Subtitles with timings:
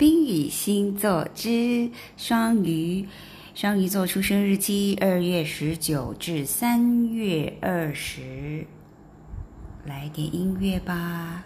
[0.00, 3.06] 冰雨星座之双鱼，
[3.54, 8.64] 双鱼座出生日期二月十九至三月二十，
[9.84, 11.44] 来点音乐吧。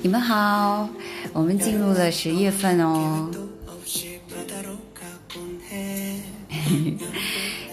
[0.00, 0.88] 你们好，
[1.32, 3.28] 我们进入了十月份哦。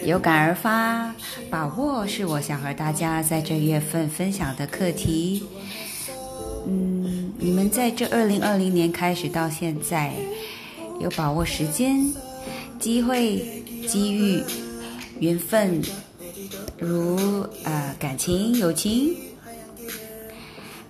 [0.05, 1.13] 有感而发，
[1.49, 5.43] 把握是我想和大家在这月份分享的课题。
[6.67, 10.13] 嗯，你们在这二零二零年开始到现在，
[10.99, 12.13] 有把握时间、
[12.79, 14.43] 机会、机遇、
[15.19, 15.81] 缘分，
[16.77, 19.15] 如呃感情、友情。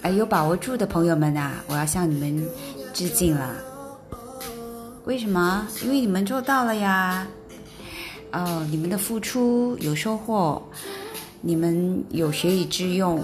[0.01, 2.45] 啊，有把握住的朋友们呐，我要向你们
[2.93, 3.55] 致敬了。
[5.05, 5.67] 为什么？
[5.83, 7.27] 因为你们做到了呀！
[8.33, 10.59] 哦，你们的付出有收获，
[11.39, 13.23] 你们有学以致用，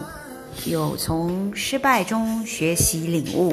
[0.65, 3.51] 有从失败中学习领悟，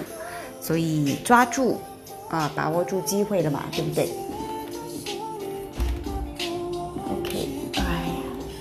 [0.60, 1.80] 所以抓住
[2.28, 4.10] 啊，把握住机会了嘛，对不对
[7.08, 8.14] ？OK，哎呀，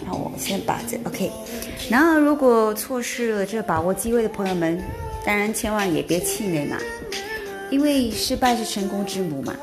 [0.05, 1.29] 让我先把这 OK。
[1.89, 4.81] 然后，如果错失了这把握机会的朋友们，
[5.25, 6.77] 当然千万也别气馁嘛，
[7.69, 9.53] 因为失败是成功之母嘛，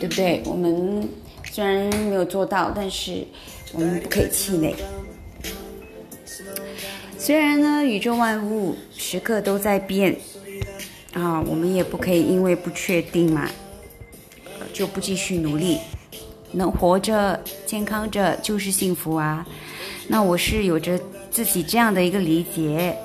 [0.00, 0.42] 对不对？
[0.44, 1.08] 我们
[1.54, 3.24] 虽然没有做到，但是
[3.72, 4.74] 我们不可以气馁。
[7.16, 10.16] 虽然呢，宇宙万物时刻都在变
[11.12, 13.48] 啊，我们也不可以因为不确定嘛，
[14.72, 15.78] 就不继续努力。
[16.50, 19.46] 能活着、健康着就是幸福啊。
[20.08, 20.98] 那我是有着
[21.30, 22.98] 自己这样的一个理解，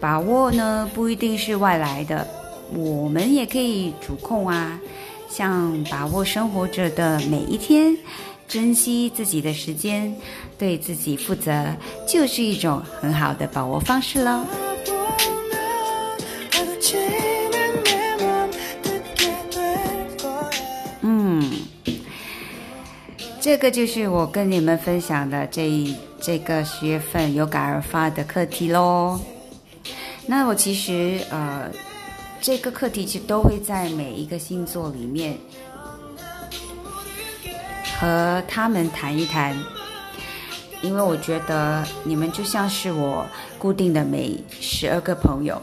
[0.00, 2.26] 把握呢不一定是外来的，
[2.72, 4.80] 我们也可以主控啊。
[5.36, 7.96] 像把握生活着的每一天，
[8.46, 10.14] 珍惜自己的时间，
[10.56, 11.74] 对自己负责，
[12.06, 14.44] 就是一种很好的把握方式喽。
[21.00, 21.50] 嗯，
[23.40, 25.92] 这个就是我跟你们分享的这。
[26.26, 29.20] 这个十月份有感而发的课题喽。
[30.26, 31.70] 那我其实呃，
[32.44, 35.34] 这个课题其实都会在每一个星座里面
[37.98, 39.56] 和他们谈一谈，
[40.82, 45.58] 因为我觉得你们就像是我固定的每十二个朋友，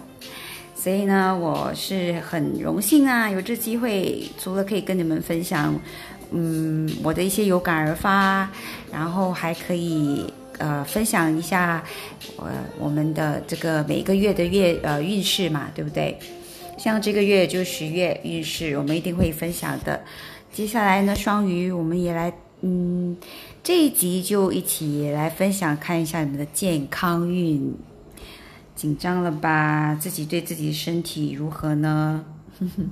[0.74, 5.80] 所以呢，我是很荣幸啊，有这机会，除了可以跟你们分享，
[6.32, 8.50] 嗯，我的一些有感而发，
[8.92, 10.26] 然后还可以。
[10.58, 11.84] 呃，分享一下，
[12.38, 16.16] 呃，我们的这个每个月的月呃运势嘛，对不对？
[16.82, 20.04] 像这个月就十月运势，我们一定会分享的。
[20.52, 23.16] 接下来呢，双鱼我们也来，嗯，
[23.62, 27.72] 这一集就一起来分享，看一下你们的健康运。
[28.74, 29.96] 紧张了吧？
[30.02, 32.26] 自己对自己的身体如何呢？
[32.60, 32.90] 哼 哼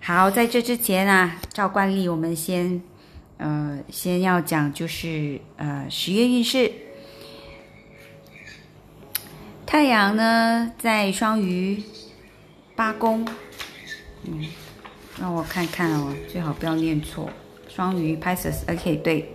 [0.00, 2.80] 好，在这之前啊，照惯例，我们先。
[3.36, 6.72] 呃，先要讲就是呃十月运势，
[9.64, 11.80] 太阳呢在双鱼
[12.78, 13.26] 八宫，
[14.22, 14.46] 嗯，
[15.20, 17.28] 让我看看哦，最好不要念错，
[17.68, 19.34] 双鱼 Pisces，OK 对，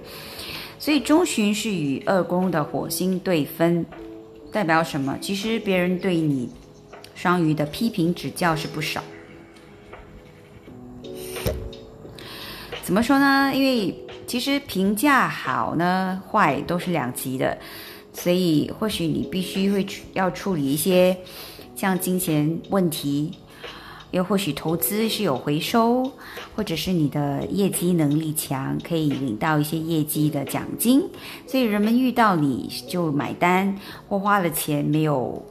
[0.79, 3.85] 所以中旬是与二宫的火星对分，
[4.49, 5.17] 代表什么？
[5.19, 6.49] 其实别人对你
[7.15, 9.03] 双鱼的批评指教是不少。
[12.81, 13.51] 怎么说呢？
[13.53, 13.93] 因为
[14.25, 17.57] 其实评价好呢、坏都是两极的，
[18.13, 21.17] 所以或许你必须会要处理一些
[21.83, 23.29] 像金钱问题，
[24.11, 26.09] 又或许投资是有回收，
[26.55, 31.03] 或者是你的业绩能力强，可以领到一些业绩的奖金，
[31.45, 33.77] 所以人们遇到你就买单，
[34.07, 35.43] 或花了钱没有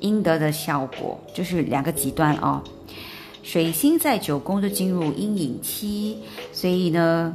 [0.00, 2.60] 应得的效果，就是两个极端哦。
[3.44, 6.16] 水星在九宫就进入阴影期，
[6.50, 7.32] 所以呢，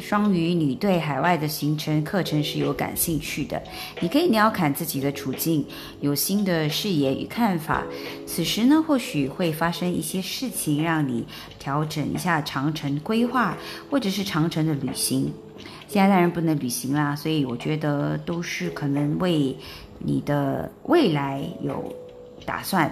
[0.00, 3.62] 双鱼你对海外的行程课程是有感兴趣的。
[4.00, 5.64] 你可以你要看自己的处境，
[6.00, 7.84] 有新的视野与看法。
[8.26, 11.24] 此时呢，或许会发生一些事情，让你
[11.58, 13.56] 调整一下长城规划，
[13.90, 15.32] 或者是长城的旅行。
[15.86, 19.54] 现在当然不能旅行啦，所以我觉得都是可能为
[19.98, 21.92] 你的未来有
[22.46, 22.90] 打算，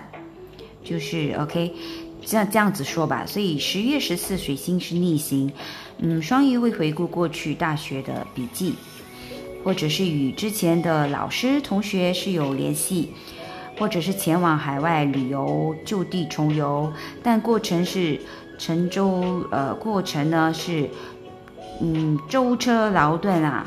[0.84, 1.72] 就是 OK。
[2.28, 5.50] 这样这样子说吧，所以十月十四水星是逆行，
[5.96, 8.75] 嗯，双鱼会回顾过去大学的笔记，
[9.64, 13.14] 或者是与之前的老师同学是有联系，
[13.78, 16.92] 或者是前往海外旅游就地重游，
[17.22, 18.20] 但过程是
[18.58, 20.86] 沉舟，呃，过程呢是
[21.80, 23.66] 嗯舟车劳顿啊，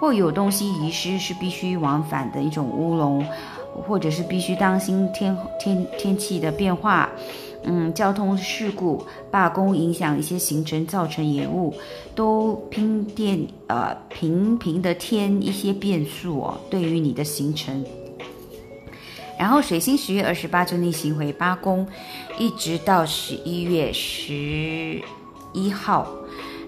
[0.00, 3.22] 或有东西遗失是必须往返的一种乌龙，
[3.86, 7.06] 或者是必须当心天天天气的变化。
[7.64, 11.74] 嗯，交通事故、罢工影响一些行程，造成延误，
[12.14, 17.84] 都拼电呃频频的添一些变数哦，对于你的行程。
[19.38, 21.86] 然后水星十月二十八就逆行回八宫，
[22.38, 25.00] 一直到十一月十
[25.52, 26.06] 一号。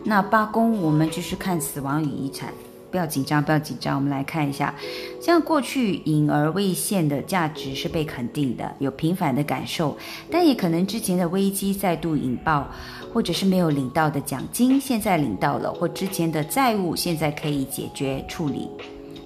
[0.05, 2.53] 那八宫我们就是看死亡与遗产。
[2.91, 3.97] 不要紧张，不要紧张。
[3.97, 4.75] 我们来看一下，
[5.21, 9.97] 像过去隐而未现的价值是被肯定的，有平凡的感受，
[10.31, 12.69] 但也可能之前的危机再度引爆，
[13.13, 18.69] 或者是没有领到的奖金现在领到了，或之前的债务现在可以解决处理。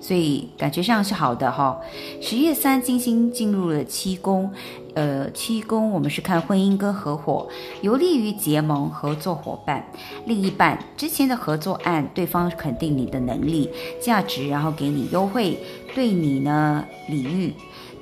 [0.01, 1.81] 所以感觉上是好的哈。
[2.21, 4.51] 十月三，金星进入了七宫，
[4.95, 7.49] 呃，七宫我们是看婚姻跟合伙，
[7.83, 9.85] 有利于结盟、合作伙伴、
[10.25, 13.69] 另一半之前的合作案，对方肯定你的能力、
[14.01, 15.59] 价值，然后给你优惠，
[15.95, 17.53] 对你呢礼遇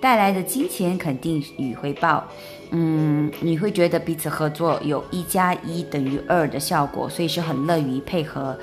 [0.01, 2.25] 带来的金钱肯定与回报。
[2.75, 8.59] 嗯，你会觉得彼此合作有一加一等于二的效果，所以是很乐于配合。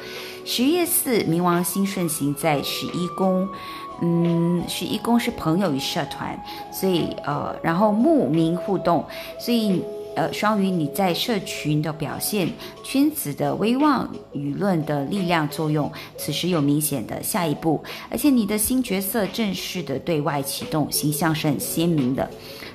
[0.46, 3.48] 十月四，冥王星顺行在十一宫，
[4.02, 6.38] 嗯，十一宫是朋友与社团，
[6.72, 9.06] 所以呃，然后木名互动，
[9.40, 9.82] 所以
[10.16, 12.50] 呃，双鱼你在社群的表现、
[12.84, 22.30] 圈子的威望、舆论的力量作用，此时有明显的下一步，而且你的新角色正式的对外启动，形象是很鲜明的。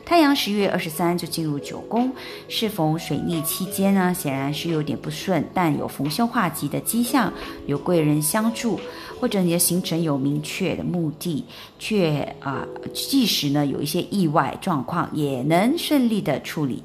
[0.07, 2.13] 太阳十月二十三就进入九宫，
[2.47, 7.33] 适逢水逆期间呢，显然是有点不顺，但有逢凶化吉的迹象，
[7.67, 8.79] 有贵人相助，
[9.25, 11.43] 或者你的行程有明确的目的，
[11.79, 16.83] 却啊，即使呢有一些意外状况，也能顺利的处理。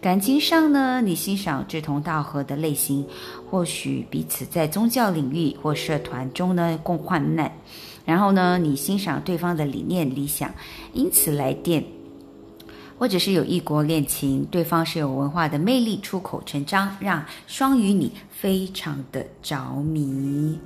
[0.00, 3.04] 感情上呢，你欣赏志同道合的类型，
[3.50, 7.50] 或许彼此在宗教领域或社团中呢共患难，
[8.04, 10.54] 然后呢，你欣赏对方的理念理想，
[10.92, 11.84] 因此来电。
[13.00, 20.60] 或者是有异国恋情，对方是有文化的魅力，出口成章，让双鱼你非常的着迷。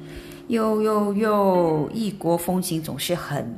[0.49, 3.57] 哟哟哟，异国风情总是很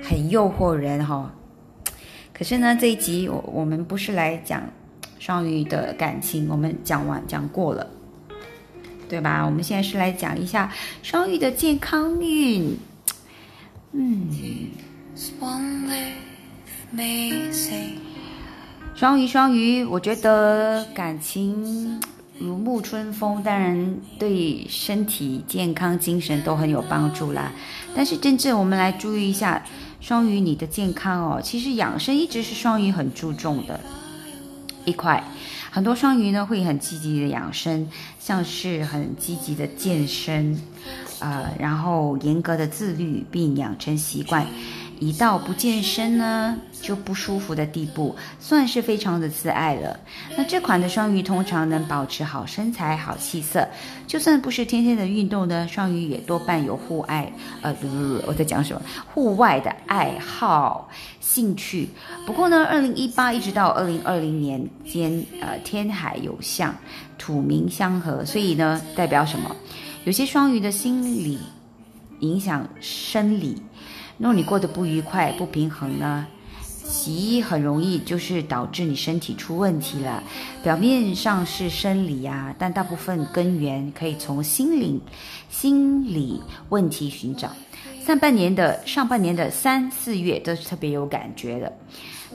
[0.00, 1.34] 很诱惑人哈。
[2.32, 4.62] 可是呢，这一集我我们不是来讲
[5.18, 7.84] 双鱼的感情，我们讲完讲过了，
[9.08, 9.44] 对吧？
[9.44, 12.76] 我们现在是来讲一下双鱼的健康运。
[13.90, 14.28] 嗯。
[18.94, 21.98] 双鱼，双鱼，我觉得感情
[22.38, 27.50] 如沐春风，当然对身体健康、精神都很有帮助啦。
[27.96, 29.64] 但是真正我们来注意一下，
[30.00, 33.80] 双鱼你的健康哦，其实养生一直是双鱼很注重的
[34.84, 35.24] 一块。
[35.70, 37.88] 很多双鱼呢会很积极的养生，
[38.20, 40.60] 像是很积极的健身，
[41.20, 44.46] 呃，然后严格的自律，并养成习惯。
[45.02, 49.98] 一到不健身呢就不舒服的地步，算是非常的自爱了。
[50.36, 53.66] 那这款的双鱼通常能保持好身材、好气色，
[54.06, 57.32] 就算不是天天的运动呢，双鱼也多半有户外，
[57.62, 57.74] 呃，
[58.28, 58.82] 我在讲什么？
[59.12, 60.88] 户外的爱好、
[61.18, 61.88] 兴趣。
[62.24, 65.10] 不过呢，二零一八一直到二零二零年间，
[65.40, 66.72] 呃，天海有相，
[67.18, 69.50] 土冥相合，所以呢，代表什么？
[70.04, 71.40] 有些双鱼的心理
[72.20, 73.60] 影响生理。
[74.18, 76.26] 如果你过得不愉快、不平衡呢，
[76.84, 80.22] 其很容易就是导致你身体出问题了。
[80.62, 85.00] 表面上是生理啊，但大部分根源可以从心灵、
[85.48, 87.50] 心理问题寻找。
[88.06, 91.72] 上半年的上半年的三四月都是特别有感觉的。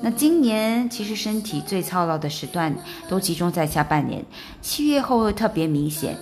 [0.01, 2.73] 那今年其实身体最操劳的时段
[3.09, 4.23] 都集中在下半年，
[4.61, 6.17] 七月后会特别明显。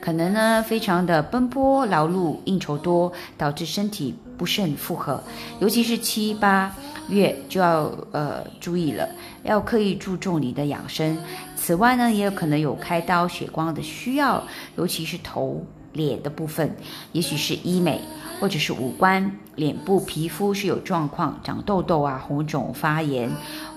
[0.00, 5.22] 可能呢，非常的奔波劳碌、应酬多，导致身体不慎负荷。
[5.60, 6.74] 尤其是七八
[7.08, 9.06] 月就要呃注意了，
[9.42, 11.18] 要刻意注重你的养生。
[11.56, 14.42] 此外呢，也有可能有开刀血光的需要，
[14.76, 16.74] 尤其是头脸的部分，
[17.12, 18.00] 也许是医美。
[18.40, 23.28] 或者是五官、脸部皮肤是有状况，长痘痘啊、红肿、发炎，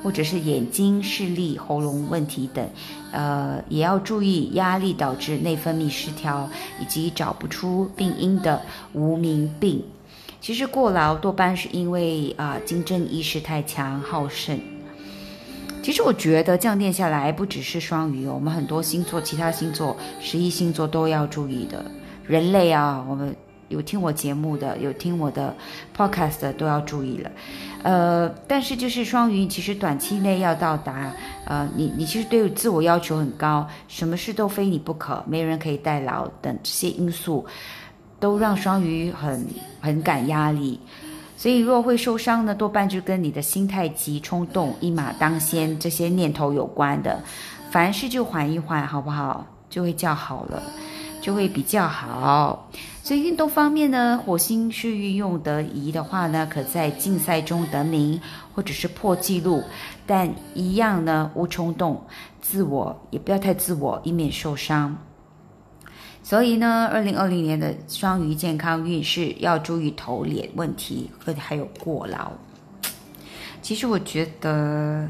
[0.03, 2.63] 或者是眼睛视力、喉咙问题等，
[3.11, 6.47] 呃，也要注意压力导致内分泌失调，
[6.79, 8.61] 以及找不出病因的
[8.93, 9.83] 无名病。
[10.41, 14.59] 其实过劳多半是因为啊竞争意识太强、好胜。
[15.83, 21.85] 其实我觉得降电下来不只是双鱼，我们很多星座、其他星座、十一星座都要注意的。
[22.25, 23.33] 人类啊，我们。
[23.69, 25.55] 有听我节目的，有听我的
[25.95, 27.31] podcast 的都要注意了。
[27.83, 31.13] 呃，但是就是双鱼，其实短期内要到达，
[31.45, 37.45] 呃，你你其实对自我要求很高，什么事都非你不可，没人可以代劳等这些因素，
[38.21, 39.45] 都让双鱼很
[39.81, 40.79] 很感压力。
[41.35, 47.19] 所以，若会受伤呢，多半就跟你的心态急、冲动、一马当先这些念头有关的。
[47.71, 49.45] 凡事就缓一缓，好不好？
[49.69, 50.61] 就会较好了，
[51.19, 52.69] 就会比较好。
[53.01, 58.21] 所以运动方面呢，火星是运用得宜的话呢，可在竞赛中得名，
[58.53, 59.63] 或者是破纪录。
[60.05, 61.99] 但一样呢，无冲动，
[62.39, 64.95] 自我也不要太自我，以免受伤。
[66.23, 72.31] 所以呢，二零二零年的双鱼健康运势要注意头脸问题和还有过劳。
[73.61, 75.09] 其实我觉得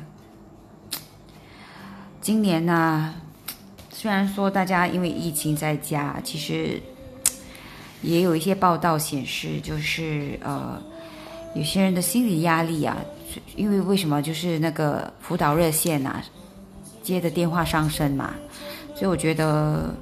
[2.22, 3.14] 今年呢，
[3.92, 6.82] 虽然说大家因为疫情在家，其实
[8.02, 10.82] 也有一些报道显示，就是呃，
[11.54, 12.98] 有些人的心理压力啊，
[13.56, 16.22] 因为为什么就是那个辅导热线呐
[17.04, 18.34] 接的电话上升嘛，
[18.96, 19.94] 所以我觉得。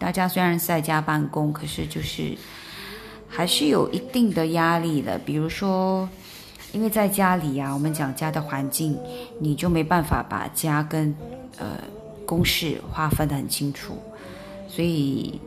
[0.00, 2.34] 大家虽然在家办公，可是就是
[3.28, 5.18] 还是有一定的压力的。
[5.18, 6.08] 比如说，
[6.72, 8.98] 因为在家里啊，我们讲家的环境，
[9.38, 11.14] 你就没办法把家跟
[11.58, 11.66] 呃
[12.24, 13.98] 公事划分的很清楚。
[14.66, 15.38] 所以，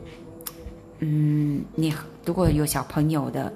[1.00, 1.92] 嗯，你
[2.24, 3.52] 如果有小朋友的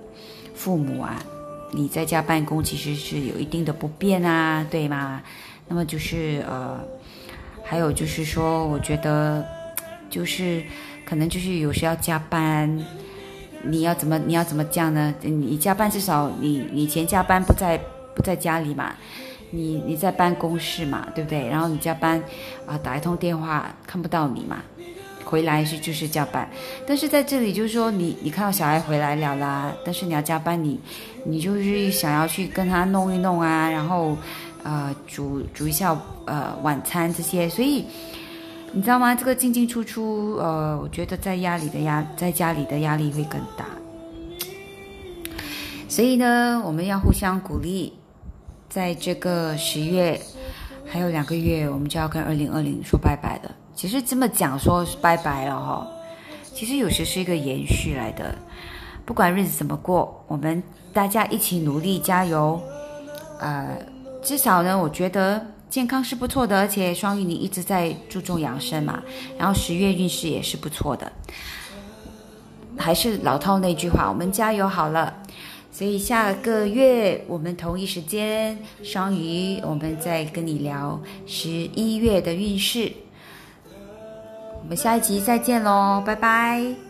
[0.52, 1.25] 父母啊，
[1.71, 5.23] 你在家办公其实是有一定的不便啊，对吗？
[5.69, 6.81] 那么就是呃，
[7.62, 9.47] 还有就是说，我觉得
[10.09, 10.62] 就是。
[11.09, 12.69] 可能就是有时要加班，
[13.62, 15.15] 你要怎么你要怎么讲呢？
[15.23, 17.81] 你加班至少你以前加班不在
[18.15, 18.95] 不在家里嘛，
[19.50, 21.49] 你你在办公室嘛，对不对？
[21.49, 22.23] 然后你加班
[22.67, 24.59] 啊，打一通电话看不到你嘛，
[25.25, 26.47] 回来是就是加班。
[26.87, 30.79] 但是在这里就是说，你你看到小孩回来了啦，但是你要加班，你
[31.25, 34.15] 你就是想要去跟他弄一弄啊，然后
[34.62, 37.87] 呃煮煮一下呃晚餐这些，所以。
[38.70, 39.14] 你知道吗？
[39.14, 43.64] 这个进进出出，呃，我觉得在压力的压，在家里的压力会更大。
[45.88, 47.94] 所以呢，我们要互相鼓励。
[48.68, 50.20] 在这个十月
[50.87, 53.50] 还有两个月，我们就要跟二零二零说拜拜了。
[53.75, 55.88] 其实这么讲说拜拜了哈，
[56.52, 58.34] 其实有时是一个延续来的。
[59.06, 62.60] 不管日子怎么过，我们大家一起努力加油。
[63.40, 63.78] 呃，
[64.22, 65.44] 至少呢，我觉得。
[65.70, 69.02] 健康是不错的，而且双鱼你一直在注重养生嘛，
[69.38, 71.10] 然后十月运势也是不错的。
[72.76, 75.14] 还是老套那句话，我们加油好了。
[75.70, 82.92] 所以下个月我们同一时间双鱼，我们再跟你聊十一月的运势。
[84.60, 86.88] 我们下一集再见喽，拜拜。